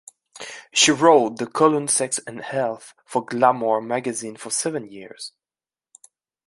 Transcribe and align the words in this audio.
She 0.73 0.89
wrote 0.89 1.37
the 1.37 1.45
column 1.45 1.87
"Sex 1.87 2.17
and 2.25 2.41
Health" 2.41 2.95
for 3.05 3.23
"Glamour" 3.23 3.81
magazine 3.81 4.35
for 4.35 4.49
seven 4.49 4.91
years. 4.91 5.33